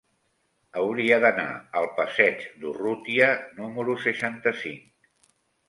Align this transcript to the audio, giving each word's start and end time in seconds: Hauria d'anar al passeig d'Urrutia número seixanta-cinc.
Hauria 0.79 1.19
d'anar 1.23 1.45
al 1.83 1.91
passeig 1.99 2.41
d'Urrutia 2.63 3.29
número 3.61 3.99
seixanta-cinc. 4.09 4.85